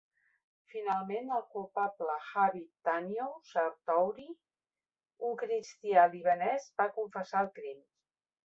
Finalment, 0.75 1.27
el 1.35 1.43
culpable, 1.57 2.15
Habib 2.43 2.87
Tanious 2.89 3.51
Shartouni, 3.51 4.27
un 5.29 5.39
cristià 5.43 6.09
libanès, 6.17 6.69
va 6.81 6.89
confessar 7.01 7.45
el 7.47 7.55
crim. 7.61 7.89